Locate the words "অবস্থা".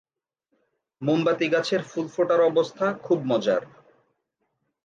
2.41-2.85